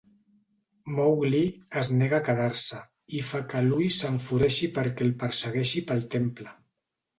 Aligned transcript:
Mowgli 0.99 1.41
es 1.81 1.91
nega 1.97 2.17
a 2.21 2.27
quedar-se, 2.29 2.81
i 3.19 3.23
fa 3.29 3.43
que 3.53 3.63
Louie 3.69 3.93
s'enfureixi 3.99 4.73
perquè 4.81 5.09
el 5.09 5.15
persegueixi 5.27 5.87
pel 5.93 6.05
temple. 6.19 6.59